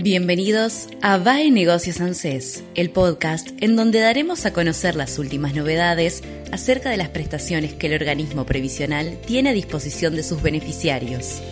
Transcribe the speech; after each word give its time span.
Bienvenidos 0.00 0.86
a 1.02 1.18
VAE 1.18 1.50
Negocios 1.50 2.00
ANSES, 2.00 2.62
el 2.76 2.90
podcast 2.90 3.48
en 3.60 3.74
donde 3.74 3.98
daremos 3.98 4.46
a 4.46 4.52
conocer 4.52 4.94
las 4.94 5.18
últimas 5.18 5.54
novedades 5.54 6.22
acerca 6.52 6.90
de 6.90 6.96
las 6.96 7.08
prestaciones 7.08 7.74
que 7.74 7.88
el 7.88 7.94
organismo 7.94 8.46
previsional 8.46 9.18
tiene 9.26 9.50
a 9.50 9.54
disposición 9.54 10.14
de 10.14 10.22
sus 10.22 10.40
beneficiarios. 10.40 11.42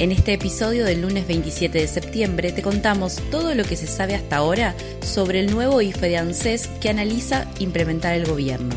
En 0.00 0.10
este 0.10 0.32
episodio 0.32 0.84
del 0.84 1.02
lunes 1.02 1.28
27 1.28 1.78
de 1.78 1.86
septiembre 1.86 2.50
te 2.50 2.62
contamos 2.62 3.22
todo 3.30 3.54
lo 3.54 3.62
que 3.62 3.76
se 3.76 3.86
sabe 3.86 4.16
hasta 4.16 4.38
ahora 4.38 4.74
sobre 5.00 5.38
el 5.38 5.52
nuevo 5.52 5.80
IFE 5.80 6.08
de 6.08 6.16
ANSES 6.16 6.66
que 6.80 6.88
analiza 6.88 7.46
implementar 7.60 8.14
el 8.14 8.26
gobierno. 8.26 8.74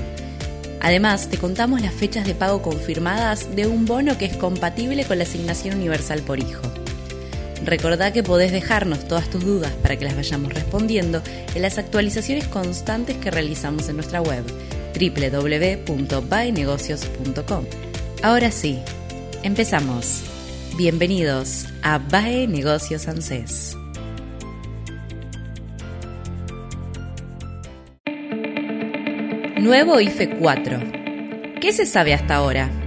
Además, 0.81 1.29
te 1.31 1.39
contamos 1.39 1.81
las 1.81 1.95
fechas 1.95 2.27
de 2.27 2.35
pago 2.35 2.61
confirmadas 2.61 3.55
de 3.55 3.65
un 3.65 3.87
bono 3.87 4.19
que 4.19 4.25
es 4.25 4.37
compatible 4.37 5.03
con 5.05 5.17
la 5.17 5.23
asignación 5.23 5.77
universal 5.77 6.21
por 6.21 6.37
hijo. 6.37 6.61
Recordá 7.65 8.11
que 8.11 8.23
podés 8.23 8.51
dejarnos 8.51 9.07
todas 9.07 9.29
tus 9.29 9.45
dudas 9.45 9.71
para 9.81 9.95
que 9.97 10.03
las 10.03 10.15
vayamos 10.15 10.53
respondiendo 10.53 11.21
en 11.55 11.61
las 11.61 11.77
actualizaciones 11.77 12.45
constantes 12.47 13.15
que 13.17 13.31
realizamos 13.31 13.87
en 13.87 13.95
nuestra 13.95 14.21
web 14.21 14.43
www.baenegocios.com. 14.99 17.65
Ahora 18.21 18.51
sí, 18.51 18.79
empezamos. 19.43 20.23
Bienvenidos 20.77 21.67
a 21.81 21.99
BAE 21.99 22.47
Negocios 22.47 23.07
ANSES. 23.07 23.77
Nuevo 29.59 30.01
IFE 30.01 30.37
4. 30.37 30.79
¿Qué 31.61 31.71
se 31.71 31.85
sabe 31.85 32.13
hasta 32.13 32.35
ahora? 32.35 32.82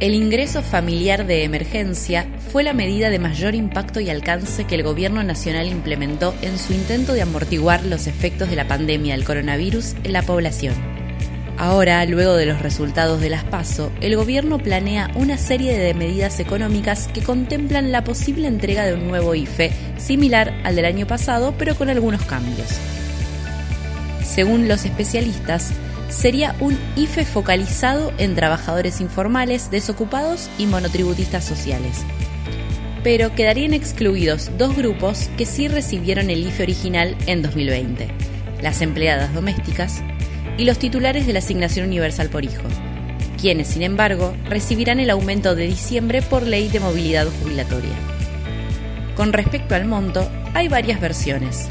El 0.00 0.14
ingreso 0.14 0.62
familiar 0.62 1.26
de 1.26 1.42
emergencia 1.42 2.28
fue 2.52 2.62
la 2.62 2.72
medida 2.72 3.10
de 3.10 3.18
mayor 3.18 3.56
impacto 3.56 3.98
y 3.98 4.08
alcance 4.10 4.62
que 4.62 4.76
el 4.76 4.84
Gobierno 4.84 5.24
Nacional 5.24 5.66
implementó 5.66 6.36
en 6.40 6.56
su 6.56 6.72
intento 6.72 7.14
de 7.14 7.22
amortiguar 7.22 7.84
los 7.84 8.06
efectos 8.06 8.48
de 8.48 8.54
la 8.54 8.68
pandemia 8.68 9.16
del 9.16 9.24
coronavirus 9.24 9.96
en 10.04 10.12
la 10.12 10.22
población. 10.22 10.74
Ahora, 11.56 12.04
luego 12.04 12.36
de 12.36 12.46
los 12.46 12.62
resultados 12.62 13.20
de 13.20 13.30
las 13.30 13.42
PASO, 13.42 13.90
el 14.00 14.14
gobierno 14.14 14.58
planea 14.58 15.10
una 15.16 15.36
serie 15.36 15.76
de 15.76 15.92
medidas 15.94 16.38
económicas 16.38 17.08
que 17.08 17.20
contemplan 17.20 17.90
la 17.90 18.04
posible 18.04 18.46
entrega 18.46 18.86
de 18.86 18.94
un 18.94 19.08
nuevo 19.08 19.34
IFE, 19.34 19.72
similar 19.96 20.54
al 20.62 20.76
del 20.76 20.84
año 20.84 21.08
pasado, 21.08 21.54
pero 21.58 21.74
con 21.74 21.90
algunos 21.90 22.22
cambios. 22.22 22.68
Según 24.24 24.68
los 24.68 24.84
especialistas, 24.84 25.72
sería 26.08 26.54
un 26.60 26.78
IFE 26.96 27.24
focalizado 27.24 28.12
en 28.18 28.34
trabajadores 28.34 29.00
informales, 29.00 29.70
desocupados 29.70 30.48
y 30.58 30.66
monotributistas 30.66 31.44
sociales. 31.44 32.04
Pero 33.04 33.34
quedarían 33.34 33.74
excluidos 33.74 34.50
dos 34.58 34.76
grupos 34.76 35.30
que 35.36 35.46
sí 35.46 35.68
recibieron 35.68 36.30
el 36.30 36.46
IFE 36.46 36.64
original 36.64 37.16
en 37.26 37.42
2020, 37.42 38.08
las 38.62 38.82
empleadas 38.82 39.32
domésticas 39.34 40.02
y 40.56 40.64
los 40.64 40.78
titulares 40.78 41.26
de 41.26 41.32
la 41.32 41.38
asignación 41.38 41.86
universal 41.86 42.28
por 42.28 42.44
hijo, 42.44 42.64
quienes, 43.40 43.68
sin 43.68 43.82
embargo, 43.82 44.34
recibirán 44.48 44.98
el 44.98 45.10
aumento 45.10 45.54
de 45.54 45.66
diciembre 45.66 46.22
por 46.22 46.42
ley 46.42 46.68
de 46.68 46.80
movilidad 46.80 47.28
jubilatoria. 47.40 47.94
Con 49.14 49.32
respecto 49.32 49.74
al 49.74 49.84
monto, 49.84 50.28
hay 50.54 50.68
varias 50.68 51.00
versiones. 51.00 51.68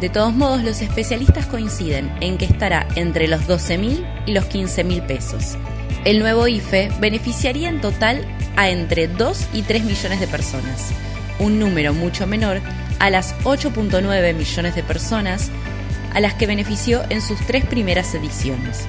De 0.00 0.08
todos 0.08 0.32
modos, 0.32 0.62
los 0.62 0.80
especialistas 0.80 1.46
coinciden 1.46 2.12
en 2.20 2.38
que 2.38 2.44
estará 2.44 2.86
entre 2.94 3.26
los 3.26 3.48
12.000 3.48 4.24
y 4.26 4.32
los 4.32 4.44
15.000 4.44 5.06
pesos. 5.06 5.56
El 6.04 6.20
nuevo 6.20 6.46
IFE 6.46 6.92
beneficiaría 7.00 7.68
en 7.68 7.80
total 7.80 8.24
a 8.56 8.70
entre 8.70 9.08
2 9.08 9.48
y 9.54 9.62
3 9.62 9.84
millones 9.84 10.20
de 10.20 10.28
personas, 10.28 10.90
un 11.40 11.58
número 11.58 11.94
mucho 11.94 12.28
menor 12.28 12.60
a 13.00 13.10
las 13.10 13.36
8.9 13.40 14.34
millones 14.34 14.74
de 14.76 14.82
personas 14.84 15.50
a 16.14 16.20
las 16.20 16.34
que 16.34 16.46
benefició 16.46 17.02
en 17.10 17.20
sus 17.20 17.38
tres 17.46 17.64
primeras 17.66 18.14
ediciones. 18.14 18.86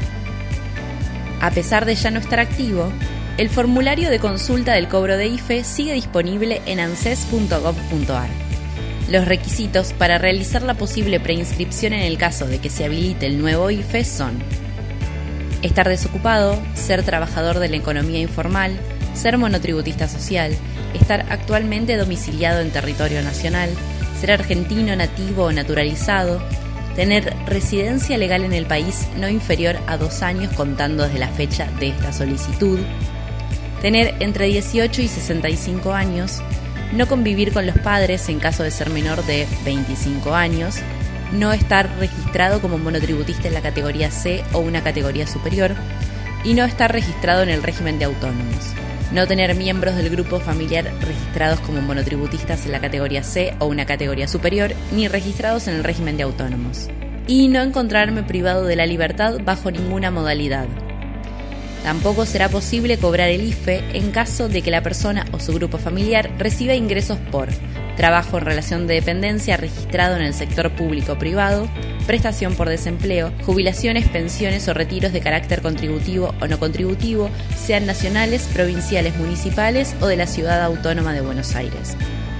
A 1.42 1.50
pesar 1.52 1.86
de 1.86 1.96
ya 1.96 2.12
no 2.12 2.20
estar 2.20 2.40
activo, 2.40 2.92
el 3.38 3.50
formulario 3.50 4.10
de 4.10 4.20
consulta 4.20 4.74
del 4.74 4.88
cobro 4.88 5.18
de 5.18 5.28
IFE 5.28 5.64
sigue 5.64 5.94
disponible 5.94 6.62
en 6.66 6.80
anses.gov.ar. 6.80 8.49
Los 9.10 9.26
requisitos 9.26 9.94
para 9.94 10.20
realizar 10.20 10.62
la 10.62 10.76
posible 10.76 11.20
preinscripción 11.20 11.94
en 11.94 12.04
el 12.04 12.20
caso 12.20 12.46
de 12.46 12.60
que 12.60 12.70
se 12.70 12.86
habilite 12.86 13.26
el 13.26 13.42
nuevo 13.42 13.72
IFE 13.72 14.06
son 14.06 14.38
estar 15.64 15.90
desocupado, 15.90 16.62
ser 16.76 17.02
trabajador 17.04 17.58
de 17.58 17.70
la 17.70 17.78
economía 17.78 18.20
informal, 18.20 18.80
ser 19.16 19.40
monotributista 19.40 20.08
social, 20.08 20.56
estar 20.94 21.26
actualmente 21.32 21.98
domiciliado 21.98 22.62
en 22.62 22.70
territorio 22.70 23.24
nacional, 23.24 23.72
ser 24.20 24.32
argentino 24.32 24.96
nativo 24.96 25.46
o 25.46 25.52
naturalizado, 25.52 26.40
tener 26.96 27.34
residencia 27.48 28.16
legal 28.16 28.44
en 28.44 28.54
el 28.54 28.68
país 28.68 29.08
no 29.18 29.28
inferior 29.28 29.78
a 29.88 29.98
dos 29.98 30.22
años 30.22 30.54
contando 30.54 31.04
desde 31.04 31.18
la 31.18 31.30
fecha 31.30 31.68
de 31.80 31.90
esta 31.90 32.14
solicitud, 32.14 32.80
tener 33.82 34.14
entre 34.20 34.46
18 34.46 35.02
y 35.02 35.08
65 35.08 35.94
años, 35.94 36.44
no 36.92 37.08
convivir 37.08 37.54
con 37.54 37.66
los 37.66 37.78
padres 37.78 38.28
en 38.30 38.40
caso 38.40 38.64
de 38.64 38.72
ser 38.72 38.90
menor 38.90 39.26
de 39.26 39.48
25 39.66 40.34
años, 40.34 40.76
no 41.32 41.54
estar 41.54 41.90
registrado 42.00 42.62
como 42.62 42.78
monotributista 42.78 43.48
en 43.48 43.54
la 43.54 43.62
categoría 43.62 44.10
C 44.10 44.44
o 44.54 44.60
una 44.60 44.84
categoría 44.84 45.28
superior 45.28 45.76
y 46.44 46.54
no 46.54 46.64
estar 46.64 46.92
registrado 46.92 47.44
en 47.44 47.50
el 47.50 47.64
régimen 47.64 48.00
de 48.00 48.06
autónomos. 48.06 48.74
No 49.12 49.28
tener 49.28 49.56
miembros 49.56 49.96
del 49.96 50.10
grupo 50.10 50.40
familiar 50.40 50.86
registrados 51.02 51.60
como 51.62 51.82
monotributistas 51.82 52.66
en 52.66 52.72
la 52.72 52.80
categoría 52.80 53.24
C 53.24 53.56
o 53.60 53.66
una 53.66 53.86
categoría 53.86 54.28
superior, 54.28 54.74
ni 54.92 55.08
registrados 55.08 55.68
en 55.68 55.76
el 55.76 55.84
régimen 55.84 56.18
de 56.18 56.24
autónomos. 56.24 56.90
Y 57.28 57.48
no 57.48 57.62
encontrarme 57.62 58.24
privado 58.24 58.66
de 58.66 58.76
la 58.76 58.86
libertad 58.86 59.40
bajo 59.44 59.72
ninguna 59.72 60.12
modalidad, 60.12 60.68
Tampoco 61.84 62.26
será 62.26 62.50
posible 62.50 62.98
cobrar 62.98 63.30
el 63.30 63.44
IFE 63.44 63.84
en 63.94 64.12
caso 64.12 64.50
de 64.50 64.62
que 64.62 64.72
la 64.72 64.84
persona 64.84 65.26
o 65.32 65.40
su 65.40 65.54
grupo 65.54 65.78
familiar 65.78 66.30
reciba 66.38 66.74
ingresos 66.74 67.18
por 67.32 67.50
trabajo 67.96 68.38
en 68.38 68.46
relación 68.46 68.88
de 68.88 68.96
dependencia 68.96 69.58
registrado 69.58 70.16
en 70.16 70.22
el 70.22 70.34
sector 70.34 70.72
público 70.72 71.14
o 71.14 71.20
privado, 71.20 71.70
prestación 72.08 72.56
por 72.56 72.70
desempleo, 72.70 73.34
jubilaciones, 73.46 74.08
pensiones 74.08 74.68
o 74.68 74.74
retiros 74.74 75.12
de 75.12 75.20
carácter 75.20 75.62
contributivo 75.62 76.34
o 76.42 76.48
no 76.48 76.60
contributivo, 76.60 77.30
sean 77.58 77.86
nacionales, 77.86 78.48
provinciales, 78.54 79.18
municipales 79.18 79.96
o 80.00 80.08
de 80.08 80.16
la 80.16 80.28
Ciudad 80.28 80.64
Autónoma 80.64 81.14
de 81.14 81.22
Buenos 81.22 81.56
Aires. 81.56 81.98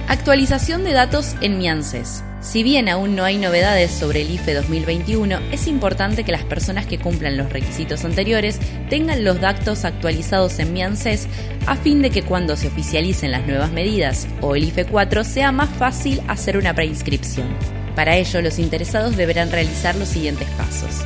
Actualización 0.08 0.82
de 0.82 0.92
datos 0.92 1.34
en 1.40 1.58
MIANSES. 1.58 2.24
Si 2.40 2.62
bien 2.62 2.88
aún 2.88 3.16
no 3.16 3.24
hay 3.24 3.36
novedades 3.36 3.90
sobre 3.90 4.22
el 4.22 4.30
IFE 4.30 4.54
2021, 4.54 5.40
es 5.52 5.66
importante 5.66 6.24
que 6.24 6.32
las 6.32 6.44
personas 6.44 6.86
que 6.86 6.98
cumplan 6.98 7.36
los 7.36 7.52
requisitos 7.52 8.02
anteriores 8.06 8.58
tengan 8.88 9.24
los 9.24 9.40
datos 9.40 9.84
actualizados 9.84 10.58
en 10.58 10.72
mi 10.72 10.82
ANSES 10.82 11.28
a 11.66 11.76
fin 11.76 12.00
de 12.00 12.08
que 12.08 12.22
cuando 12.22 12.56
se 12.56 12.68
oficialicen 12.68 13.30
las 13.30 13.46
nuevas 13.46 13.70
medidas 13.72 14.26
o 14.40 14.56
el 14.56 14.64
IFE 14.64 14.86
4 14.86 15.22
sea 15.22 15.52
más 15.52 15.68
fácil 15.68 16.22
hacer 16.28 16.56
una 16.56 16.74
preinscripción. 16.74 17.46
Para 17.94 18.16
ello, 18.16 18.40
los 18.40 18.58
interesados 18.58 19.18
deberán 19.18 19.52
realizar 19.52 19.94
los 19.96 20.08
siguientes 20.08 20.48
pasos. 20.56 21.04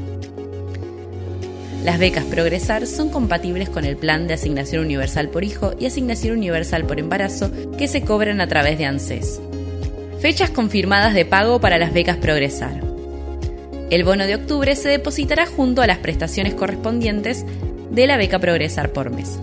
Las 1.84 2.00
becas 2.00 2.24
Progresar 2.26 2.88
son 2.88 3.10
compatibles 3.10 3.70
con 3.70 3.86
el 3.86 3.96
plan 3.96 4.26
de 4.28 4.34
asignación 4.34 4.84
universal 4.84 5.30
por 5.30 5.44
hijo 5.44 5.76
y 5.80 5.86
asignación 5.86 6.36
universal 6.36 6.84
por 6.86 7.00
embarazo 7.00 7.52
que 7.78 7.88
se 7.88 8.02
cobran 8.02 8.42
a 8.42 8.48
través 8.48 8.80
de 8.80 8.86
ANSES. 8.86 9.40
Fechas 10.20 10.50
confirmadas 10.50 11.14
de 11.14 11.26
pago 11.26 11.62
para 11.62 11.78
las 11.78 11.94
becas 11.94 12.18
Progresar. 12.18 12.82
El 13.92 14.04
bono 14.04 14.26
de 14.26 14.34
octubre 14.36 14.76
se 14.76 14.90
depositará 14.90 15.46
junto 15.46 15.84
a 15.84 15.88
las 15.88 16.00
prestaciones 16.00 16.56
correspondientes 16.56 17.46
de 17.92 18.08
la 18.08 18.18
beca 18.18 18.40
Progresar 18.40 18.92
por 18.92 19.12
mes. 19.12 19.38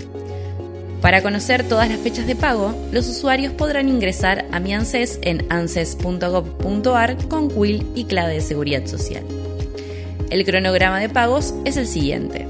Para 1.04 1.20
conocer 1.20 1.68
todas 1.68 1.90
las 1.90 1.98
fechas 1.98 2.26
de 2.26 2.34
pago, 2.34 2.74
los 2.90 3.06
usuarios 3.10 3.52
podrán 3.52 3.90
ingresar 3.90 4.46
a 4.52 4.58
mi 4.58 4.72
ANSES 4.72 5.18
en 5.20 5.44
anses.gov.ar 5.50 7.28
con 7.28 7.50
quill 7.50 7.86
y 7.94 8.04
clave 8.04 8.32
de 8.32 8.40
seguridad 8.40 8.86
social. 8.86 9.22
El 10.30 10.46
cronograma 10.46 10.98
de 11.00 11.10
pagos 11.10 11.52
es 11.66 11.76
el 11.76 11.86
siguiente. 11.86 12.46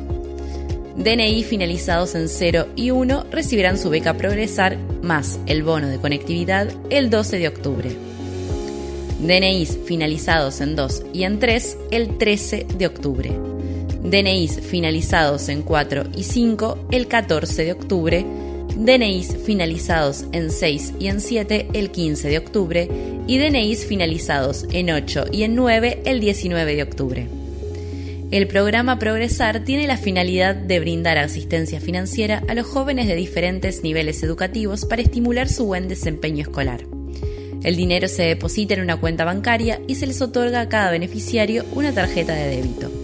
DNI 0.97 1.43
finalizados 1.43 2.15
en 2.15 2.29
0 2.29 2.69
y 2.77 2.93
1 2.93 3.27
recibirán 3.33 3.77
su 3.77 3.91
beca 3.91 4.15
Progresar 4.15 4.79
más 5.03 5.41
el 5.47 5.65
bono 5.65 5.89
de 5.89 5.99
conectividad 5.99 6.69
el 6.91 7.11
12 7.11 7.39
de 7.39 7.49
octubre. 7.49 7.91
DNIs 9.19 9.81
finalizados 9.85 10.61
en 10.61 10.77
2 10.77 11.07
y 11.13 11.25
en 11.25 11.41
3 11.41 11.77
el 11.91 12.19
13 12.19 12.69
de 12.79 12.87
octubre. 12.87 13.54
DNIs 14.05 14.61
finalizados 14.61 15.49
en 15.49 15.63
4 15.63 16.05
y 16.15 16.25
5 16.25 16.89
el 16.91 17.09
14 17.09 17.65
de 17.65 17.73
octubre 17.73 18.27
DNIs 18.77 19.37
finalizados 19.45 20.25
en 20.33 20.51
6 20.51 20.95
y 20.99 21.07
en 21.07 21.21
7 21.21 21.69
el 21.75 21.91
15 21.91 22.29
de 22.29 22.39
octubre 22.39 22.89
y 23.27 23.39
DNIs 23.39 23.87
finalizados 23.87 24.67
en 24.73 24.91
8 24.91 25.27
y 25.33 25.45
en 25.45 25.55
9 25.55 26.03
el 26.05 26.21
19 26.21 26.77
de 26.77 26.83
octubre. 26.83 27.27
El 28.31 28.49
programa 28.49 28.99
Progresar 28.99 29.65
tiene 29.65 29.87
la 29.87 29.97
finalidad 29.97 30.57
de 30.57 30.81
brindar 30.81 31.19
asistencia 31.19 31.81
financiera 31.81 32.43
a 32.49 32.55
los 32.55 32.67
jóvenes 32.67 33.07
de 33.07 33.15
diferentes 33.15 33.85
niveles 33.85 34.23
educativos 34.25 34.87
para 34.87 35.03
estimular 35.03 35.49
su 35.49 35.67
buen 35.67 35.87
desempeño 35.87 36.43
escolar. 36.43 36.85
El 37.63 37.77
dinero 37.77 38.09
se 38.09 38.25
deposita 38.25 38.75
en 38.75 38.81
una 38.81 38.97
cuenta 38.97 39.25
bancaria 39.25 39.81
y 39.87 39.95
se 39.95 40.07
les 40.07 40.21
otorga 40.21 40.61
a 40.61 40.69
cada 40.69 40.91
beneficiario 40.91 41.65
una 41.75 41.93
tarjeta 41.93 42.35
de 42.35 42.57
débito. 42.57 43.04